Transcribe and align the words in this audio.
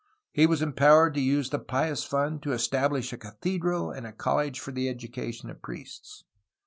He 0.31 0.47
was 0.47 0.63
empowered 0.63 1.13
to 1.13 1.21
use 1.21 1.51
the 1.51 1.59
Pious 1.59 2.03
Fund 2.03 2.41
to 2.41 2.53
establish 2.53 3.13
a 3.13 3.17
cathedral 3.19 3.91
and 3.91 4.07
a 4.07 4.11
college 4.11 4.59
for 4.59 4.71
the 4.71 4.89
education 4.89 5.51
of 5.51 5.61
priests. 5.61 6.23